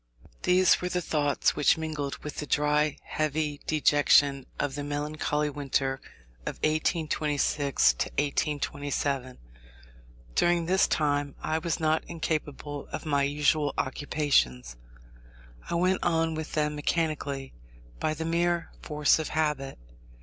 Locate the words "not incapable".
11.79-12.87